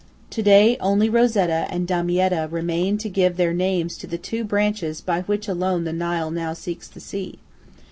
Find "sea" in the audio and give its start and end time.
6.99-7.37